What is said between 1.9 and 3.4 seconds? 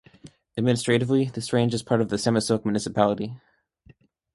of the Sermersooq Municipality.